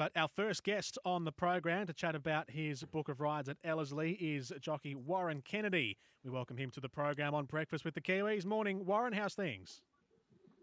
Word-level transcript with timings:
But 0.00 0.12
our 0.16 0.28
first 0.28 0.64
guest 0.64 0.96
on 1.04 1.26
the 1.26 1.30
program 1.30 1.86
to 1.86 1.92
chat 1.92 2.14
about 2.14 2.52
his 2.52 2.82
book 2.84 3.10
of 3.10 3.20
rides 3.20 3.50
at 3.50 3.58
Ellerslie 3.62 4.12
is 4.12 4.50
jockey 4.58 4.94
Warren 4.94 5.42
Kennedy. 5.42 5.98
We 6.24 6.30
welcome 6.30 6.56
him 6.56 6.70
to 6.70 6.80
the 6.80 6.88
program 6.88 7.34
on 7.34 7.44
Breakfast 7.44 7.84
with 7.84 7.92
the 7.92 8.00
Kiwis. 8.00 8.46
Morning, 8.46 8.86
Warren. 8.86 9.12
How's 9.12 9.34
things? 9.34 9.82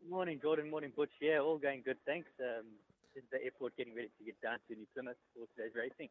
Morning, 0.10 0.40
Gordon. 0.42 0.72
Morning, 0.72 0.92
Butch. 0.96 1.12
Yeah, 1.22 1.38
all 1.38 1.60
going 1.60 1.84
good. 1.86 1.98
Thanks. 2.04 2.30
Um, 2.40 2.66
this 3.14 3.26
is 3.26 3.30
the 3.32 3.44
airport 3.44 3.78
getting 3.78 3.94
ready 3.94 4.10
to 4.18 4.26
get 4.26 4.42
down 4.42 4.58
to 4.70 4.76
New 4.76 4.88
Plymouth 4.96 5.18
for 5.36 5.46
today's 5.56 5.76
racing. 5.76 6.10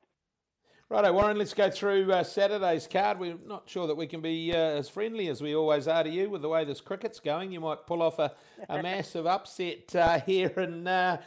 Righto, 0.89 1.13
Warren, 1.13 1.37
let's 1.37 1.53
go 1.53 1.69
through 1.69 2.13
uh, 2.13 2.23
Saturday's 2.23 2.87
card. 2.87 3.19
We're 3.19 3.39
not 3.45 3.69
sure 3.69 3.89
that 3.89 3.97
we 3.97 4.07
can 4.07 4.21
be 4.21 4.53
uh, 4.53 4.57
as 4.57 4.89
friendly 4.89 5.27
as 5.27 5.43
we 5.43 5.53
always 5.57 5.89
are 5.89 6.05
to 6.05 6.11
you 6.11 6.31
with 6.31 6.43
the 6.43 6.49
way 6.49 6.65
this 6.65 6.81
cricket's 6.81 7.19
going. 7.19 7.51
You 7.51 7.59
might 7.59 7.89
pull 7.89 8.03
off 8.03 8.21
a, 8.21 8.33
a 8.69 8.81
massive 8.85 9.27
upset 9.27 9.97
uh, 9.97 10.21
here 10.21 10.53
in 10.57 10.87
uh, 10.87 11.21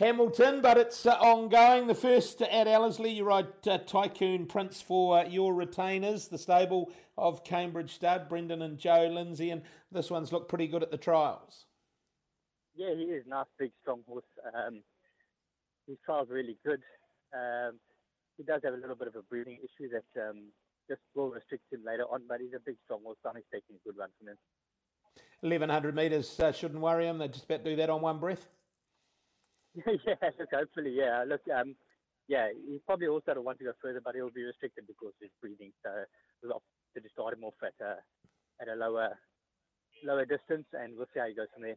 Hamilton, 0.00 0.62
but 0.62 0.78
it's 0.78 1.04
uh, 1.04 1.10
ongoing. 1.10 1.86
The 1.86 1.94
first 1.94 2.40
at 2.40 2.66
Ellerslie, 2.66 3.10
you 3.12 3.24
ride 3.24 3.48
uh, 3.68 3.76
Tycoon 3.76 4.46
Prince 4.46 4.80
for 4.80 5.18
uh, 5.18 5.24
your 5.28 5.52
retainers, 5.52 6.28
the 6.28 6.38
stable 6.38 6.90
of 7.18 7.44
Cambridge 7.44 7.96
Stud, 7.96 8.26
Brendan 8.26 8.62
and 8.62 8.78
Joe 8.78 9.10
Lindsay, 9.12 9.50
and 9.50 9.60
this 9.92 10.10
one's 10.10 10.32
looked 10.32 10.48
pretty 10.48 10.68
good 10.68 10.82
at 10.82 10.90
the 10.90 10.96
trials. 10.96 11.66
Yeah, 12.74 12.94
he 12.94 13.02
is 13.02 13.26
a 13.26 13.28
nice, 13.28 13.44
big, 13.58 13.72
strong 13.82 14.00
horse. 14.08 14.24
Um, 14.54 14.80
his 15.86 15.98
trial's 16.06 16.30
really 16.30 16.56
good. 16.64 16.80
Um, 17.34 17.78
he 18.38 18.42
does 18.42 18.62
have 18.64 18.72
a 18.72 18.78
little 18.78 18.96
bit 18.96 19.08
of 19.08 19.16
a 19.16 19.22
breathing 19.22 19.58
issue 19.58 19.90
that 19.90 20.30
um, 20.30 20.44
just 20.88 21.02
will 21.14 21.28
restrict 21.28 21.70
him 21.70 21.80
later 21.84 22.04
on, 22.10 22.22
but 22.26 22.40
he's 22.40 22.54
a 22.56 22.60
big, 22.64 22.76
strong 22.86 23.00
horse. 23.04 23.18
I'm 23.28 23.36
expecting 23.36 23.76
a 23.76 23.86
good 23.86 23.98
run 23.98 24.08
from 24.18 24.28
him. 24.28 24.36
1100 25.40 25.94
metres 25.94 26.40
uh, 26.40 26.52
shouldn't 26.52 26.80
worry 26.80 27.06
him. 27.06 27.18
They 27.18 27.28
just 27.28 27.44
about 27.44 27.64
do 27.64 27.76
that 27.76 27.90
on 27.90 28.00
one 28.00 28.18
breath. 28.18 28.48
yeah, 30.06 30.30
look, 30.38 30.50
hopefully, 30.52 30.92
yeah. 30.96 31.24
Look, 31.26 31.42
um, 31.48 31.76
yeah, 32.28 32.48
he 32.52 32.80
probably 32.86 33.08
also 33.08 33.34
don't 33.34 33.44
want 33.44 33.58
to 33.58 33.64
go 33.64 33.72
further, 33.82 34.00
but 34.04 34.14
he'll 34.14 34.30
be 34.30 34.42
restricted 34.44 34.86
because 34.86 35.12
his 35.20 35.30
breathing. 35.40 35.72
So 35.84 35.90
we'll 36.42 36.54
opted 36.54 37.04
to 37.04 37.10
start 37.10 37.34
him 37.34 37.44
off 37.44 37.54
at 37.62 37.74
a, 37.84 37.98
at 38.60 38.68
a 38.68 38.74
lower 38.74 39.18
lower 40.04 40.24
distance, 40.24 40.66
and 40.72 40.96
we'll 40.96 41.06
see 41.14 41.20
how 41.20 41.28
he 41.28 41.34
goes 41.34 41.48
from 41.54 41.62
there. 41.62 41.76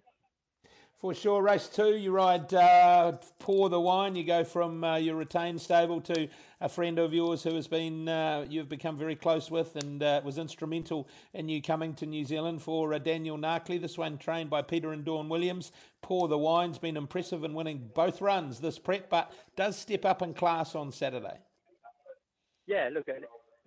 For 1.04 1.14
sure, 1.14 1.42
race 1.42 1.68
two, 1.68 1.98
you 1.98 2.12
ride 2.12 2.54
uh, 2.54 3.12
Pour 3.38 3.68
the 3.68 3.78
Wine. 3.78 4.16
You 4.16 4.24
go 4.24 4.46
from 4.46 4.86
uh, 4.86 4.96
your 4.96 5.18
retained 5.18 5.60
stable 5.60 6.00
to 6.00 6.30
a 6.62 6.70
friend 6.70 6.98
of 6.98 7.14
yours 7.14 7.44
who 7.44 7.54
has 7.56 7.68
been 7.68 8.08
uh, 8.08 8.46
you've 8.48 8.70
become 8.70 8.96
very 8.96 9.18
close 9.18 9.52
with 9.52 9.76
and 9.76 10.02
uh, 10.02 10.22
was 10.24 10.38
instrumental 10.38 11.10
in 11.34 11.50
you 11.50 11.62
coming 11.62 11.94
to 11.96 12.06
New 12.06 12.24
Zealand 12.24 12.62
for 12.62 12.94
uh, 12.94 13.00
Daniel 13.00 13.38
Narkley. 13.38 13.82
This 13.82 13.98
one 13.98 14.18
trained 14.18 14.50
by 14.50 14.62
Peter 14.62 14.94
and 14.94 15.04
Dawn 15.04 15.28
Williams. 15.28 15.74
Pour 16.02 16.30
the 16.30 16.38
Wine's 16.38 16.78
been 16.78 16.96
impressive 16.96 17.44
in 17.44 17.54
winning 17.54 17.92
both 17.94 18.22
runs 18.22 18.62
this 18.62 18.80
prep, 18.80 19.10
but 19.10 19.34
does 19.58 19.78
step 19.78 20.06
up 20.06 20.22
in 20.22 20.34
class 20.34 20.74
on 20.74 20.90
Saturday. 20.94 21.38
Yeah, 22.66 22.88
look, 22.94 23.10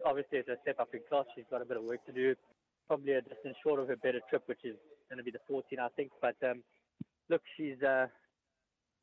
obviously 0.06 0.38
it's 0.38 0.48
a 0.48 0.56
step 0.62 0.80
up 0.80 0.88
in 0.94 1.00
class. 1.06 1.26
She's 1.34 1.44
got 1.50 1.60
a 1.60 1.66
bit 1.66 1.76
of 1.76 1.84
work 1.84 2.02
to 2.06 2.12
do. 2.12 2.34
Probably 2.88 3.12
a 3.12 3.20
distance 3.20 3.56
short 3.62 3.78
of 3.78 3.88
her 3.88 3.96
better 3.96 4.20
trip, 4.30 4.44
which 4.46 4.64
is 4.64 4.76
going 5.10 5.18
to 5.18 5.22
be 5.22 5.30
the 5.30 5.40
14, 5.46 5.78
I 5.78 5.88
think. 5.96 6.12
But 6.22 6.36
um, 6.42 6.62
look, 7.30 7.42
she's 7.56 7.82
uh, 7.82 8.06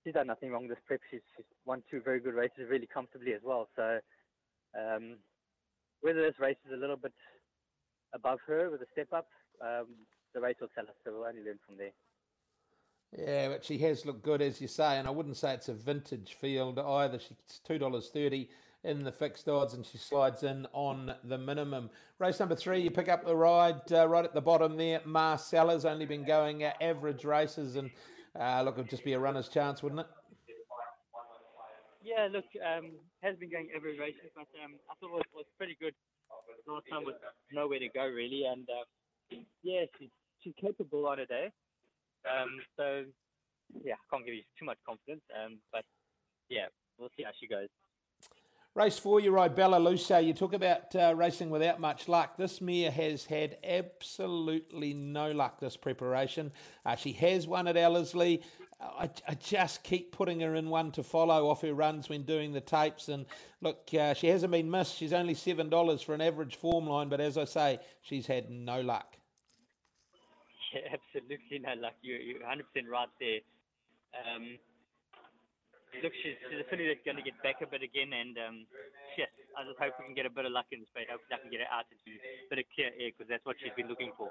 she's 0.03 0.13
done 0.13 0.27
nothing 0.27 0.51
wrong 0.51 0.63
with 0.63 0.71
this 0.71 0.83
prep. 0.85 1.01
She's, 1.09 1.21
she's 1.35 1.45
won 1.65 1.83
two 1.89 2.01
very 2.01 2.19
good 2.19 2.33
races 2.33 2.69
really 2.69 2.87
comfortably 2.87 3.33
as 3.33 3.41
well. 3.43 3.67
So 3.75 3.99
um, 4.77 5.17
whether 6.01 6.21
this 6.21 6.39
race 6.39 6.57
is 6.65 6.73
a 6.73 6.79
little 6.79 6.97
bit 6.97 7.13
above 8.13 8.39
her 8.47 8.69
with 8.69 8.81
a 8.81 8.87
step 8.91 9.07
up, 9.13 9.27
um, 9.61 9.87
the 10.33 10.41
race 10.41 10.55
will 10.59 10.69
tell 10.75 10.85
us. 10.85 10.95
So 11.03 11.11
we'll 11.13 11.27
only 11.27 11.43
learn 11.43 11.59
from 11.65 11.77
there. 11.77 11.93
Yeah, 13.15 13.49
but 13.49 13.63
she 13.63 13.77
has 13.79 14.05
looked 14.05 14.23
good, 14.23 14.41
as 14.41 14.59
you 14.59 14.67
say, 14.67 14.97
and 14.97 15.07
I 15.07 15.11
wouldn't 15.11 15.37
say 15.37 15.53
it's 15.53 15.69
a 15.69 15.73
vintage 15.73 16.33
field 16.33 16.79
either. 16.79 17.19
She's 17.19 17.59
two 17.63 17.77
dollars 17.77 18.09
thirty 18.09 18.49
in 18.83 19.03
the 19.03 19.11
fixed 19.11 19.47
odds, 19.47 19.73
and 19.73 19.85
she 19.85 19.97
slides 19.97 20.43
in 20.43 20.67
on 20.73 21.13
the 21.23 21.37
minimum. 21.37 21.89
Race 22.19 22.39
number 22.39 22.55
three, 22.55 22.81
you 22.81 22.91
pick 22.91 23.07
up 23.07 23.25
the 23.25 23.35
ride 23.35 23.91
uh, 23.91 24.07
right 24.07 24.25
at 24.25 24.33
the 24.33 24.41
bottom 24.41 24.75
there. 24.77 25.01
Marcella's 25.05 25.85
only 25.85 26.05
been 26.05 26.25
going 26.25 26.63
uh, 26.63 26.73
average 26.81 27.23
races, 27.23 27.75
and 27.75 27.89
uh, 28.39 28.61
look, 28.63 28.77
it'd 28.77 28.89
just 28.89 29.05
be 29.05 29.13
a 29.13 29.19
runner's 29.19 29.47
chance, 29.47 29.81
wouldn't 29.81 30.01
it? 30.01 30.07
Yeah, 32.03 32.27
look, 32.31 32.45
um, 32.59 32.91
has 33.21 33.37
been 33.37 33.49
going 33.49 33.69
average 33.75 33.99
races, 33.99 34.29
but 34.35 34.47
um, 34.63 34.75
I 34.91 34.93
thought 34.99 35.19
it 35.19 35.27
was, 35.33 35.45
pretty 35.57 35.77
good. 35.79 35.93
Last 36.67 36.83
time 36.91 37.05
was 37.05 37.15
nowhere 37.51 37.79
to 37.79 37.87
go 37.89 38.05
really, 38.05 38.43
and 38.45 38.67
uh, 38.69 39.37
yeah, 39.63 39.83
she's 39.97 40.09
she's 40.41 40.53
capable 40.59 41.07
on 41.07 41.19
a 41.19 41.25
day. 41.25 41.51
Um, 42.27 42.59
so 42.75 43.03
yeah, 43.83 43.95
I 43.95 44.05
can't 44.11 44.25
give 44.25 44.35
you 44.35 44.43
too 44.59 44.65
much 44.65 44.77
confidence, 44.85 45.23
um, 45.31 45.59
but 45.71 45.83
yeah, 46.49 46.67
we'll 46.97 47.11
see 47.15 47.23
how 47.23 47.31
she 47.39 47.47
goes. 47.47 47.67
Race 48.75 48.97
four, 48.97 49.19
you 49.19 49.29
ride 49.29 49.55
Bella 49.55 49.77
Lucia. 49.77 50.19
You 50.19 50.33
talk 50.33 50.53
about 50.53 50.95
uh, 50.95 51.13
racing 51.15 51.51
without 51.51 51.79
much 51.79 52.07
luck. 52.07 52.37
This 52.37 52.59
mare 52.59 52.89
has 52.89 53.23
had 53.23 53.57
absolutely 53.63 54.95
no 54.95 55.29
luck 55.29 55.59
this 55.59 55.77
preparation. 55.77 56.51
Uh, 56.83 56.95
she 56.95 57.11
has 57.13 57.45
won 57.45 57.67
at 57.67 57.77
Ellerslie. 57.77 58.41
I, 58.81 59.11
I, 59.27 59.35
just 59.35 59.83
keep 59.83 60.11
putting 60.11 60.39
her 60.39 60.55
in 60.55 60.71
one 60.71 60.91
to 60.93 61.03
follow 61.03 61.49
off 61.49 61.61
her 61.61 61.73
runs 61.73 62.09
when 62.09 62.23
doing 62.23 62.51
the 62.51 62.61
tapes. 62.61 63.09
And 63.09 63.27
look, 63.61 63.87
uh, 63.93 64.15
she 64.15 64.27
hasn't 64.27 64.51
been 64.51 64.71
missed. 64.71 64.97
She's 64.97 65.13
only 65.13 65.35
$7 65.35 66.03
for 66.03 66.15
an 66.15 66.21
average 66.21 66.55
form 66.55 66.87
line, 66.87 67.09
but 67.09 67.21
as 67.21 67.37
I 67.37 67.45
say, 67.45 67.79
she's 68.01 68.25
had 68.25 68.49
no 68.49 68.81
luck. 68.81 69.17
Yeah, 70.73 70.81
absolutely 70.93 71.59
no 71.59 71.75
luck. 71.79 71.93
You, 72.01 72.15
you're 72.15 72.39
100% 72.39 72.89
right 72.91 73.07
there. 73.19 73.39
Um, 74.35 74.57
look, 76.01 76.13
she's, 76.23 76.35
she's 76.49 76.59
a 76.59 76.67
filly 76.69 76.87
that's 76.87 77.03
going 77.05 77.17
to 77.17 77.23
get 77.23 77.37
back 77.43 77.61
a 77.61 77.67
bit 77.67 77.83
again, 77.83 78.13
and 78.13 78.37
um, 78.37 78.65
yes, 79.17 79.29
I 79.57 79.63
just 79.67 79.77
hope 79.77 79.93
we 79.99 80.05
can 80.05 80.15
get 80.15 80.25
a 80.25 80.33
bit 80.33 80.45
of 80.45 80.51
luck 80.51 80.65
in 80.71 80.85
space. 80.89 81.05
Hopefully, 81.09 81.29
I 81.29 81.35
hope 81.35 81.45
we 81.45 81.49
can 81.49 81.57
get 81.59 81.67
her 81.67 81.73
out 81.73 81.85
into 81.91 82.17
a 82.17 82.49
bit 82.49 82.59
of 82.59 82.65
clear 82.73 82.89
air 82.97 83.11
because 83.11 83.29
that's 83.29 83.45
what 83.45 83.57
she's 83.61 83.75
been 83.75 83.87
looking 83.87 84.11
for. 84.17 84.29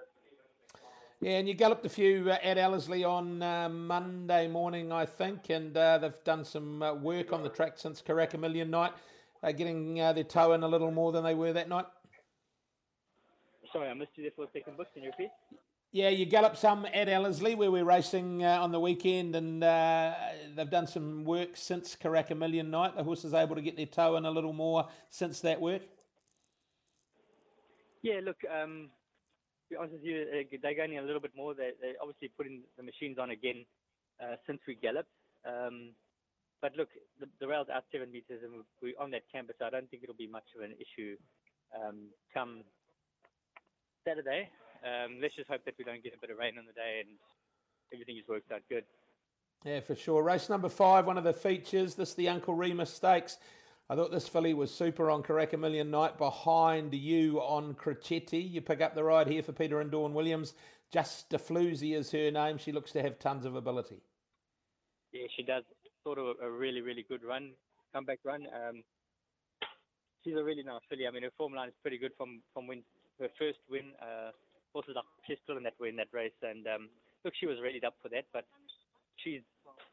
Yeah, 1.22 1.38
and 1.38 1.46
you 1.46 1.54
galloped 1.54 1.86
a 1.86 1.88
few 1.88 2.30
uh, 2.30 2.38
at 2.42 2.58
Ellerslie 2.58 3.04
on 3.04 3.42
uh, 3.42 3.68
Monday 3.68 4.48
morning, 4.48 4.90
I 4.90 5.06
think, 5.06 5.50
and 5.50 5.76
uh, 5.76 5.98
they've 5.98 6.24
done 6.24 6.44
some 6.44 6.82
uh, 6.82 6.94
work 6.94 7.32
on 7.32 7.44
the 7.44 7.48
track 7.48 7.78
since 7.78 8.02
Karaka 8.02 8.38
Million 8.40 8.70
night. 8.70 8.92
They're 9.40 9.52
getting 9.52 10.00
uh, 10.00 10.12
their 10.12 10.24
toe 10.24 10.52
in 10.52 10.64
a 10.64 10.68
little 10.68 10.90
more 10.90 11.12
than 11.12 11.22
they 11.22 11.34
were 11.34 11.52
that 11.52 11.68
night. 11.68 11.86
Sorry, 13.72 13.88
I 13.88 13.94
missed 13.94 14.10
you 14.16 14.24
there 14.24 14.32
for 14.34 14.44
a 14.44 14.48
second. 14.52 14.76
Butch, 14.76 14.88
can 14.92 15.04
you 15.04 15.10
repeat? 15.10 15.30
Yeah, 15.94 16.08
you 16.08 16.24
gallop 16.24 16.56
some 16.56 16.86
at 16.86 17.10
Ellerslie 17.10 17.54
where 17.54 17.70
we're 17.70 17.84
racing 17.84 18.42
uh, 18.42 18.62
on 18.62 18.72
the 18.72 18.80
weekend, 18.80 19.36
and 19.36 19.62
uh, 19.62 20.14
they've 20.56 20.70
done 20.70 20.86
some 20.86 21.22
work 21.22 21.50
since 21.52 21.94
Karaka 21.94 22.34
Million 22.34 22.70
night. 22.70 22.96
The 22.96 23.04
horse 23.04 23.26
is 23.26 23.34
able 23.34 23.56
to 23.56 23.60
get 23.60 23.76
their 23.76 23.84
toe 23.84 24.16
in 24.16 24.24
a 24.24 24.30
little 24.30 24.54
more 24.54 24.88
since 25.10 25.40
that 25.40 25.60
work. 25.60 25.82
Yeah, 28.00 28.20
look, 28.24 28.38
um, 28.50 28.88
to 28.88 29.68
be 29.68 29.76
honest 29.76 29.92
with 29.92 30.02
you, 30.02 30.24
uh, 30.32 30.56
they're 30.62 30.74
going 30.74 30.96
a 30.96 31.02
little 31.02 31.20
bit 31.20 31.32
more. 31.36 31.52
They, 31.52 31.72
they're 31.78 32.00
obviously 32.00 32.32
putting 32.38 32.62
the 32.78 32.82
machines 32.82 33.18
on 33.18 33.28
again 33.28 33.66
uh, 34.18 34.36
since 34.46 34.60
we 34.66 34.76
galloped. 34.76 35.10
Um, 35.46 35.90
but 36.62 36.74
look, 36.74 36.88
the, 37.20 37.26
the 37.38 37.46
rail's 37.46 37.68
out 37.68 37.84
seven 37.92 38.10
meters, 38.10 38.40
and 38.42 38.64
we're 38.80 38.94
on 38.98 39.10
that 39.10 39.24
canvas, 39.30 39.56
so 39.58 39.66
I 39.66 39.70
don't 39.70 39.90
think 39.90 40.02
it'll 40.04 40.14
be 40.14 40.26
much 40.26 40.46
of 40.56 40.64
an 40.64 40.72
issue 40.72 41.16
um, 41.76 42.06
come 42.32 42.62
Saturday. 44.08 44.48
Um, 44.84 45.18
let's 45.20 45.36
just 45.36 45.48
hope 45.48 45.64
that 45.64 45.74
we 45.78 45.84
don't 45.84 46.02
get 46.02 46.14
a 46.14 46.20
bit 46.20 46.30
of 46.30 46.38
rain 46.38 46.58
on 46.58 46.66
the 46.66 46.72
day 46.72 47.00
and 47.00 47.10
everything 47.92 48.16
has 48.16 48.26
worked 48.28 48.50
out 48.52 48.62
good. 48.68 48.84
Yeah, 49.64 49.80
for 49.80 49.94
sure. 49.94 50.22
Race 50.22 50.48
number 50.48 50.68
five, 50.68 51.06
one 51.06 51.18
of 51.18 51.24
the 51.24 51.32
features. 51.32 51.94
This 51.94 52.10
is 52.10 52.14
the 52.16 52.28
Uncle 52.28 52.54
Remus 52.54 52.92
Stakes. 52.92 53.38
I 53.88 53.94
thought 53.94 54.10
this 54.10 54.26
filly 54.26 54.54
was 54.54 54.72
super 54.74 55.10
on 55.10 55.22
Karaka 55.22 55.58
Million 55.58 55.90
night 55.90 56.18
behind 56.18 56.94
you 56.94 57.38
on 57.40 57.74
Crecchetti. 57.74 58.50
You 58.50 58.60
pick 58.60 58.80
up 58.80 58.94
the 58.94 59.04
ride 59.04 59.28
here 59.28 59.42
for 59.42 59.52
Peter 59.52 59.80
and 59.80 59.90
Dawn 59.90 60.14
Williams. 60.14 60.54
Just 60.90 61.30
Floozy 61.30 61.94
is 61.94 62.10
her 62.10 62.30
name. 62.30 62.58
She 62.58 62.72
looks 62.72 62.92
to 62.92 63.02
have 63.02 63.18
tons 63.18 63.44
of 63.44 63.54
ability. 63.54 64.00
Yeah, 65.12 65.26
she 65.36 65.42
does. 65.42 65.62
Sort 66.04 66.18
of 66.18 66.36
a, 66.40 66.46
a 66.46 66.50
really, 66.50 66.80
really 66.80 67.04
good 67.08 67.22
run, 67.22 67.52
comeback 67.94 68.18
run. 68.24 68.46
Um, 68.52 68.82
she's 70.24 70.36
a 70.36 70.42
really 70.42 70.62
nice 70.62 70.80
filly. 70.88 71.06
I 71.06 71.10
mean, 71.10 71.22
her 71.22 71.30
form 71.36 71.54
line 71.54 71.68
is 71.68 71.74
pretty 71.82 71.98
good 71.98 72.12
from 72.16 72.42
from 72.52 72.66
when 72.66 72.82
her 73.20 73.28
first 73.38 73.58
win. 73.70 73.92
Uh, 74.00 74.30
horses 74.72 74.94
like 74.96 75.04
she's 75.26 75.38
still 75.44 75.56
in 75.56 75.62
that 75.64 75.78
way 75.80 75.88
in 75.88 75.96
that 75.96 76.08
race, 76.12 76.36
and 76.42 76.66
um, 76.66 76.88
look, 77.24 77.34
she 77.38 77.46
was 77.46 77.58
ready 77.62 77.80
up 77.84 77.94
for 78.02 78.08
that, 78.08 78.24
but 78.32 78.44
she's 79.16 79.42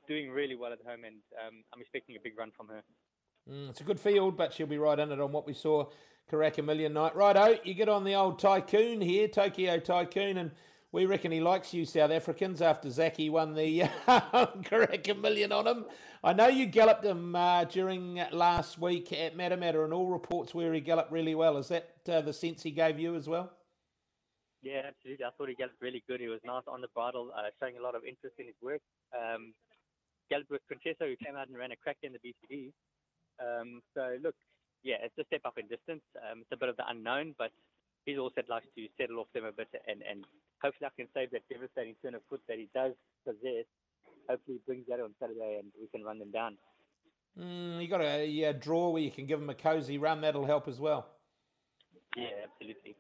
doing 0.08 0.30
really 0.32 0.56
well 0.56 0.74
at 0.74 0.80
home, 0.86 1.04
and 1.06 1.18
um, 1.46 1.64
I'm 1.74 1.82
expecting 1.82 2.16
a 2.16 2.20
big 2.24 2.38
run 2.38 2.52
from 2.56 2.68
her. 2.70 2.82
Mm, 3.50 3.70
it's 3.70 3.82
a 3.82 3.84
good 3.84 4.00
field, 4.00 4.38
but 4.38 4.54
she'll 4.54 4.68
be 4.68 4.78
right 4.78 5.00
in 5.00 5.12
it 5.12 5.20
on 5.20 5.32
what 5.32 5.46
we 5.46 5.54
saw 5.54 5.86
Karaka 6.32 6.64
Million 6.64 6.94
Night. 6.94 7.16
Righto, 7.16 7.58
you 7.64 7.74
get 7.74 7.90
on 7.90 8.04
the 8.04 8.16
old 8.16 8.40
tycoon 8.40 9.02
here, 9.02 9.28
Tokyo 9.28 9.80
Tycoon, 9.80 10.38
and 10.38 10.52
we 10.92 11.06
reckon 11.06 11.32
he 11.32 11.40
likes 11.40 11.74
you 11.74 11.86
South 11.86 12.12
Africans 12.12 12.62
after 12.62 12.90
Zaki 12.90 13.30
won 13.30 13.54
the 13.54 13.82
Karaka 14.08 15.20
Million 15.20 15.52
on 15.52 15.68
him. 15.68 15.86
I 16.24 16.34
know 16.34 16.48
you 16.48 16.66
galloped 16.66 17.06
him 17.06 17.36
uh, 17.36 17.64
during 17.64 18.22
last 18.32 18.78
week 18.80 19.14
at 19.14 19.38
Matamata, 19.38 19.84
and 19.84 19.94
all 19.94 20.08
reports 20.08 20.54
where 20.54 20.74
he 20.74 20.82
galloped 20.82 21.12
really 21.12 21.36
well. 21.36 21.58
Is 21.58 21.70
that 21.70 21.92
uh, 22.08 22.22
the 22.22 22.34
sense 22.34 22.62
he 22.62 22.72
gave 22.72 23.00
you 23.00 23.16
as 23.16 23.28
well? 23.28 23.52
Yeah, 24.62 24.92
absolutely. 24.92 25.24
I 25.24 25.32
thought 25.38 25.50
he 25.50 25.56
galloped 25.56 25.82
really 25.82 26.04
good. 26.08 26.20
He 26.20 26.28
was 26.28 26.44
nice 26.44 26.68
on 26.68 26.82
the 26.82 26.92
bridle, 26.94 27.32
uh, 27.32 27.48
showing 27.60 27.78
a 27.78 27.82
lot 27.82 27.96
of 27.96 28.04
interest 28.04 28.36
in 28.38 28.48
his 28.48 28.60
work. 28.62 28.82
Um, 29.16 29.54
galloped 30.30 30.52
with 30.52 30.62
Francesco, 30.68 31.08
who 31.08 31.16
came 31.16 31.36
out 31.36 31.48
and 31.48 31.58
ran 31.58 31.72
a 31.72 31.80
crack 31.80 31.98
in 32.04 32.14
the 32.14 32.20
BCD. 32.20 32.72
Um, 33.40 33.82
so, 33.96 34.18
look, 34.22 34.36
yeah, 34.84 34.98
it's 35.02 35.18
a 35.18 35.26
step 35.26 35.42
up 35.46 35.58
in 35.58 35.68
distance. 35.68 36.04
Um, 36.20 36.44
it's 36.44 36.52
a 36.52 36.58
bit 36.58 36.70
of 36.70 36.78
the 36.78 36.88
unknown, 36.88 37.36
but 37.38 37.52
he's 38.06 38.20
also 38.20 38.42
likes 38.48 38.68
to 38.76 38.88
settle 39.00 39.20
off 39.20 39.32
them 39.34 39.46
a 39.46 39.52
bit, 39.52 39.68
and, 39.88 40.04
and 40.04 40.26
hopefully 40.62 40.92
I 40.92 40.96
can 40.96 41.08
save 41.14 41.32
that 41.32 41.48
devastating 41.50 41.96
turn 42.04 42.16
of 42.16 42.22
foot 42.30 42.42
that 42.48 42.58
he 42.58 42.70
does 42.76 42.94
possess. 43.26 43.66
Hopefully 44.30 44.60
he 44.60 44.62
brings 44.66 44.88
that 44.88 45.00
on 45.00 45.16
Saturday, 45.20 45.60
and 45.64 45.72
we 45.80 45.88
can 45.88 46.04
run 46.04 46.20
them 46.20 46.32
down. 46.32 46.58
Mm, 47.40 47.82
you 47.82 47.88
got 47.88 48.02
a 48.02 48.26
yeah, 48.26 48.52
draw 48.52 48.90
where 48.90 49.02
you 49.02 49.12
can 49.12 49.26
give 49.26 49.42
him 49.42 49.50
a 49.50 49.56
cosy 49.56 49.98
run. 49.98 50.22
That'll 50.22 50.46
help 50.46 50.68
as 50.68 50.80
well. 50.80 51.08
Yeah, 52.18 52.44
absolutely. 52.44 52.96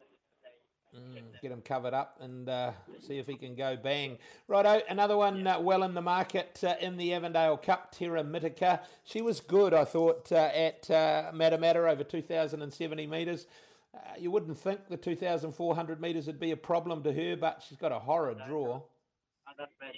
Mm, 0.96 1.40
get 1.42 1.52
him 1.52 1.62
covered 1.62 1.94
up 1.94 2.18
and 2.20 2.50
uh, 2.50 2.72
see 3.00 3.20
if 3.20 3.28
he 3.28 3.36
can 3.36 3.54
go 3.54 3.78
bang. 3.78 4.18
Righto, 4.48 4.82
another 4.90 5.18
one 5.18 5.46
uh, 5.46 5.60
well 5.60 5.84
in 5.84 5.94
the 5.94 6.02
market 6.02 6.64
uh, 6.64 6.76
in 6.82 6.98
the 6.98 7.14
Avondale 7.14 7.58
Cup, 7.58 7.92
Terra 7.92 8.24
Mitica. 8.24 8.80
She 9.04 9.22
was 9.22 9.40
good, 9.40 9.74
I 9.74 9.86
thought, 9.86 10.32
uh, 10.32 10.50
at 10.54 10.90
uh, 10.90 11.32
Matamata 11.32 11.88
over 11.92 12.04
2,070 12.04 13.06
metres. 13.06 13.46
Uh, 13.94 14.00
you 14.18 14.32
wouldn't 14.32 14.58
think 14.58 14.88
the 14.90 14.98
2,400 14.98 16.02
metres 16.02 16.26
would 16.26 16.40
be 16.40 16.52
a 16.52 16.58
problem 16.58 17.04
to 17.04 17.14
her, 17.14 17.36
but 17.36 17.64
she's 17.68 17.78
got 17.78 17.92
a 17.92 18.00
horrid 18.00 18.40
draw. 18.48 18.82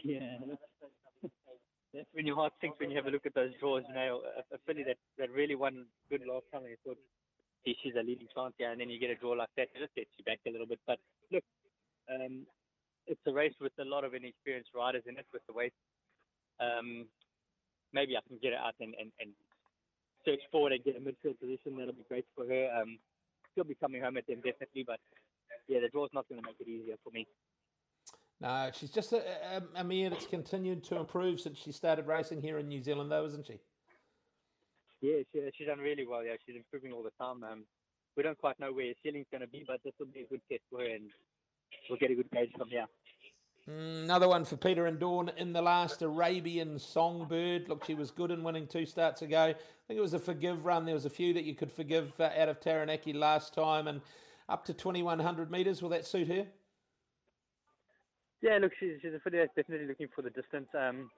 Yeah, 0.04 0.38
that's 1.94 2.08
when 2.14 2.26
your 2.26 2.36
heart 2.36 2.54
sinks 2.62 2.80
when 2.80 2.90
you 2.90 2.98
have 2.98 3.08
a 3.08 3.12
look 3.12 3.26
at 3.26 3.34
those 3.34 3.52
draws. 3.60 3.84
You 3.88 3.96
know, 3.96 4.22
a, 4.38 4.56
a 4.56 4.58
filly 4.66 4.84
that, 4.84 4.98
that 5.18 5.30
really 5.32 5.56
won 5.56 5.86
good 6.10 6.22
last 6.28 6.46
time, 6.54 6.64
I 6.66 6.76
thought 6.86 6.98
she's 7.66 7.96
a 7.96 8.04
leading 8.04 8.28
chance 8.34 8.54
here, 8.58 8.72
and 8.72 8.80
then 8.80 8.90
you 8.90 9.00
get 9.00 9.10
a 9.10 9.16
draw 9.16 9.31
like 9.31 9.50
that, 9.58 9.69
it 9.74 9.80
just 9.80 9.94
sets 9.94 10.10
you 10.18 10.24
back 10.25 10.40
a 10.48 10.52
little 10.52 10.68
bit. 10.68 10.80
But 10.86 11.00
look, 11.31 11.44
um, 12.10 12.46
it's 13.08 13.22
a 13.28 13.34
race 13.34 13.54
with 13.62 13.74
a 13.80 13.86
lot 13.86 14.04
of 14.04 14.13
inexperienced 14.13 14.72
riders 14.75 15.04
in 15.08 15.18
it 15.18 15.25
with 15.34 15.46
the 15.48 15.54
weight. 15.54 15.74
Um, 16.60 17.06
maybe 17.94 18.16
I 18.18 18.22
can 18.28 18.38
get 18.42 18.54
it 18.54 18.60
out 18.60 18.75
and, 18.80 18.94
and, 19.00 19.12
and 19.19 19.31
search 20.25 20.42
forward 20.52 20.74
and 20.74 20.84
get 20.84 20.96
a 20.96 21.00
midfield 21.00 21.40
position. 21.40 21.78
That'll 21.78 21.94
be 21.94 22.06
great 22.08 22.25
for 22.36 22.46
her. 22.46 22.81
Um, 22.81 23.00
she'll 23.54 23.64
be 23.64 23.75
coming 23.75 24.02
home 24.02 24.18
at 24.18 24.28
them 24.28 24.38
definitely, 24.38 24.84
but 24.86 25.00
yeah, 25.68 25.80
the 25.80 25.90
draw's 25.90 26.10
not 26.14 26.28
going 26.30 26.42
to 26.42 26.48
make 26.48 26.60
it 26.60 26.68
easier 26.68 26.96
for 27.04 27.12
me. 27.12 27.28
No, 28.40 28.72
she's 28.74 28.90
just 28.90 29.14
a, 29.14 29.18
a, 29.18 29.81
a 29.81 29.84
mare 29.84 30.10
that's 30.10 30.25
continued 30.25 30.84
to 30.86 30.98
improve 30.98 31.40
since 31.40 31.60
she 31.60 31.72
started 31.72 32.07
racing 32.07 32.42
here 32.42 32.57
in 32.57 32.68
New 32.68 32.81
Zealand, 32.81 33.12
though, 33.12 33.25
isn't 33.25 33.46
she? 33.46 33.60
Yeah, 35.01 35.18
she, 35.31 35.42
she's 35.57 35.68
done 35.68 35.80
really 35.80 36.06
well. 36.07 36.24
Yeah, 36.24 36.36
she's 36.45 36.56
improving 36.56 36.94
all 36.94 37.03
the 37.03 37.12
time. 37.19 37.44
Um, 37.44 37.65
we 38.15 38.24
don't 38.24 38.38
quite 38.38 38.59
know 38.59 38.71
where 38.71 38.88
her 38.88 38.94
ceiling's 39.03 39.27
going 39.31 39.42
to 39.42 39.48
be, 39.48 39.63
but 39.68 39.80
this 39.83 39.94
will 40.00 40.07
be 40.07 40.21
a 40.21 40.27
good 40.27 40.42
test 40.50 40.62
for 40.69 40.80
her, 40.80 40.86
and 40.86 41.09
we'll 41.89 42.00
get 42.00 42.12
a 42.12 42.15
good 42.15 42.30
gauge 42.31 42.51
from 42.57 42.69
here. 42.69 42.86
Mm, 43.69 44.03
another 44.03 44.27
one 44.27 44.44
for 44.44 44.57
Peter 44.57 44.88
and 44.88 45.00
Dawn 45.00 45.31
in 45.38 45.53
the 45.53 45.62
last 45.62 46.01
Arabian 46.01 46.80
Songbird. 46.80 47.69
Look, 47.69 47.86
she 47.86 47.94
was 47.94 48.12
good 48.12 48.31
in 48.31 48.44
winning 48.44 48.68
two 48.68 48.86
starts 48.86 49.21
ago. 49.21 49.39
I 49.39 49.56
think 49.88 49.98
it 49.98 50.01
was 50.01 50.13
a 50.13 50.19
forgive 50.19 50.65
run. 50.65 50.86
There 50.86 50.95
was 50.95 51.06
a 51.06 51.12
few 51.12 51.33
that 51.33 51.44
you 51.44 51.56
could 51.56 51.71
forgive 51.71 52.19
uh, 52.19 52.30
out 52.38 52.50
of 52.50 52.59
Taranaki 52.59 53.13
last 53.13 53.54
time, 53.54 53.88
and 53.88 54.01
up 54.50 54.65
to 54.65 54.74
2100 54.74 55.50
metres. 55.50 55.81
Will 55.81 55.89
that 55.89 56.06
suit 56.06 56.27
her? 56.27 56.47
Yeah, 58.42 58.57
look, 58.59 58.71
she's, 58.80 58.94
she's 59.01 59.13
a 59.13 59.19
filly 59.19 59.38
that's 59.38 59.54
definitely 59.56 59.88
looking 59.88 60.07
for 60.13 60.24
the 60.24 60.31
distance. 60.31 60.68
Um, 60.77 61.12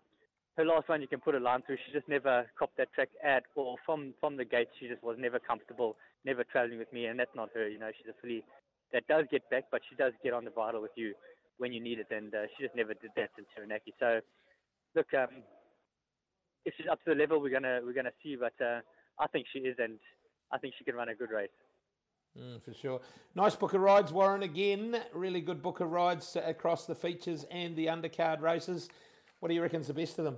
her 0.58 0.66
last 0.66 0.88
one 0.88 1.02
you 1.02 1.08
can 1.08 1.20
put 1.20 1.36
a 1.36 1.40
line 1.40 1.62
through. 1.66 1.78
She 1.86 1.92
just 1.92 2.08
never 2.08 2.46
copped 2.58 2.78
that 2.78 2.94
track 2.94 3.10
at 3.24 3.44
all. 3.56 3.78
From 3.86 4.14
from 4.20 4.38
the 4.38 4.46
gate, 4.46 4.70
she 4.80 4.88
just 4.88 5.04
was 5.04 5.18
never 5.20 5.40
comfortable, 5.40 5.96
never 6.26 6.44
traveling 6.44 6.80
with 6.80 6.92
me, 6.94 7.06
and 7.06 7.20
that's 7.20 7.36
not 7.36 7.50
her. 7.54 7.68
You 7.68 7.80
know, 7.80 7.90
she's 7.98 8.08
a 8.10 8.22
filly 8.22 8.44
that 8.92 9.08
does 9.08 9.26
get 9.32 9.50
back, 9.50 9.66
but 9.72 9.82
she 9.90 9.96
does 9.96 10.14
get 10.24 10.34
on 10.34 10.46
the 10.46 10.52
bridle 10.52 10.82
with 10.82 10.92
you 10.96 11.14
when 11.58 11.74
you 11.74 11.82
need 11.82 12.00
it, 12.00 12.08
and 12.12 12.34
uh, 12.34 12.44
she 12.56 12.64
just 12.64 12.76
never 12.76 12.94
did 12.94 13.12
that 13.16 13.30
in 13.38 13.46
Taranaki. 13.56 13.94
So, 14.00 14.20
look, 14.96 15.08
um, 15.14 15.44
if 16.66 16.74
she's 16.78 16.88
up 16.92 17.04
to 17.04 17.12
the 17.12 17.16
level, 17.16 17.42
we're 17.42 17.52
gonna 17.52 17.80
we're 17.84 17.94
gonna 17.94 18.12
see, 18.22 18.36
but 18.36 18.54
uh, 18.64 18.82
I 19.20 19.28
think 19.28 19.48
she 19.52 19.60
is, 19.60 19.76
and 19.80 19.98
I 20.52 20.58
think 20.60 20.76
she 20.78 20.84
can 20.84 20.96
run 20.96 21.10
a 21.10 21.16
good 21.16 21.32
race. 21.32 21.50
Mm, 22.40 22.64
for 22.64 22.74
sure. 22.74 23.00
Nice 23.36 23.56
book 23.56 23.74
of 23.74 23.82
rides, 23.82 24.12
Warren. 24.12 24.42
Again, 24.42 25.00
really 25.14 25.42
good 25.42 25.62
book 25.62 25.82
of 25.82 25.92
rides 25.92 26.36
across 26.44 26.86
the 26.86 26.96
features 26.96 27.46
and 27.52 27.76
the 27.76 27.88
undercard 27.88 28.42
races. 28.42 28.90
What 29.44 29.50
do 29.50 29.56
you 29.56 29.62
reckon's 29.62 29.88
the 29.88 29.94
best 29.94 30.18
of 30.20 30.24
them? 30.24 30.38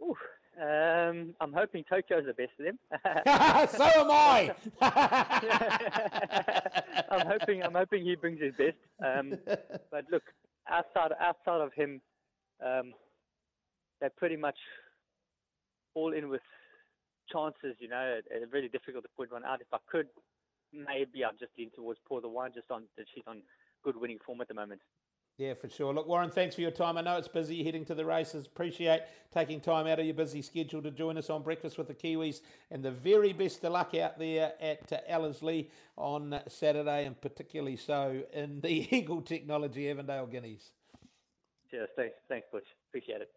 Ooh, 0.00 0.14
um, 0.62 1.34
I'm 1.40 1.52
hoping 1.52 1.82
Tokyo's 1.82 2.24
the 2.24 2.34
best 2.34 2.52
of 2.60 2.66
them. 2.66 2.78
so 3.76 3.84
am 3.84 4.12
I. 4.12 4.54
I'm 7.10 7.26
hoping 7.26 7.64
I'm 7.64 7.74
hoping 7.74 8.04
he 8.04 8.14
brings 8.14 8.40
his 8.40 8.54
best. 8.56 8.76
Um, 9.04 9.36
but 9.90 10.04
look, 10.08 10.22
outside 10.70 11.10
outside 11.20 11.62
of 11.62 11.72
him, 11.72 12.00
um, 12.64 12.94
they're 14.00 14.12
pretty 14.16 14.36
much 14.36 14.58
all 15.94 16.12
in 16.12 16.28
with 16.28 16.42
chances. 17.32 17.74
You 17.80 17.88
know, 17.88 18.20
it's 18.30 18.52
really 18.52 18.68
difficult 18.68 19.02
to 19.02 19.10
put 19.16 19.32
one 19.32 19.44
out. 19.44 19.60
If 19.60 19.66
I 19.72 19.78
could, 19.90 20.06
maybe 20.72 21.24
I'd 21.24 21.40
just 21.40 21.50
lean 21.58 21.72
towards 21.74 21.98
Pour 22.06 22.20
the 22.20 22.28
Wine, 22.28 22.52
just 22.54 22.70
on 22.70 22.84
that 22.96 23.06
she's 23.12 23.24
on 23.26 23.42
good 23.82 23.96
winning 23.96 24.18
form 24.24 24.40
at 24.42 24.46
the 24.46 24.54
moment. 24.54 24.80
Yeah, 25.38 25.52
for 25.52 25.68
sure. 25.68 25.92
Look, 25.92 26.08
Warren, 26.08 26.30
thanks 26.30 26.54
for 26.54 26.62
your 26.62 26.70
time. 26.70 26.96
I 26.96 27.02
know 27.02 27.18
it's 27.18 27.28
busy 27.28 27.62
heading 27.62 27.84
to 27.86 27.94
the 27.94 28.06
races. 28.06 28.46
Appreciate 28.46 29.02
taking 29.34 29.60
time 29.60 29.86
out 29.86 29.98
of 29.98 30.06
your 30.06 30.14
busy 30.14 30.40
schedule 30.40 30.80
to 30.80 30.90
join 30.90 31.18
us 31.18 31.28
on 31.28 31.42
Breakfast 31.42 31.76
with 31.76 31.88
the 31.88 31.94
Kiwis. 31.94 32.40
And 32.70 32.82
the 32.82 32.90
very 32.90 33.34
best 33.34 33.62
of 33.64 33.72
luck 33.72 33.94
out 33.94 34.18
there 34.18 34.54
at 34.62 34.90
uh, 34.90 34.98
Ellerslie 35.06 35.70
on 35.98 36.40
Saturday, 36.48 37.04
and 37.04 37.20
particularly 37.20 37.76
so 37.76 38.22
in 38.32 38.62
the 38.62 38.88
Eagle 38.96 39.20
Technology 39.20 39.90
Avondale 39.90 40.26
Guineas. 40.26 40.70
Cheers. 41.70 41.90
Thanks, 41.96 42.14
thanks, 42.28 42.46
Butch. 42.50 42.68
Appreciate 42.88 43.20
it. 43.20 43.30